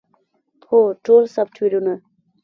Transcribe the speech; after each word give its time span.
هو، 0.67 0.79
ټول 1.05 1.23
سافټویرونه 1.35 1.93